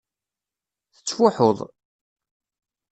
Tettfuḥuḍ. 0.95 1.57